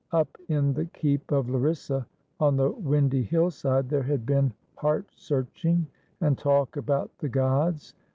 [0.11, 2.07] Up in the keep of Larissa,
[2.39, 5.85] on the windy hillside, there had been heart searching
[6.21, 7.93] and talk about the gods.